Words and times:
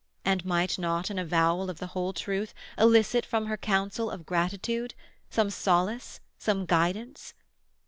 And 0.25 0.43
might 0.43 0.79
not 0.79 1.11
an 1.11 1.19
avowal 1.19 1.69
of 1.69 1.77
the 1.77 1.85
whole 1.93 2.11
truth 2.11 2.55
elicit 2.75 3.23
from 3.23 3.45
her 3.45 3.55
counsel 3.55 4.09
of 4.09 4.25
gratitude—some 4.25 5.51
solace, 5.51 6.19
some 6.39 6.65
guidance? 6.65 7.35